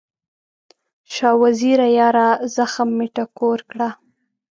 [1.13, 3.89] شاه وزیره یاره، زخم مې ټکور کړه